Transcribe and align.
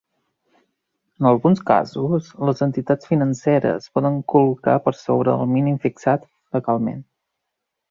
En 1.19 1.27
alguns 1.31 1.61
casos, 1.67 2.29
les 2.49 2.63
entitats 2.67 3.11
financeres 3.11 3.87
poden 3.99 4.19
col·locar 4.35 4.79
per 4.87 4.95
sobre 5.05 5.39
del 5.43 5.55
mínim 5.55 5.79
fixat 5.87 6.29
legalment. 6.59 7.01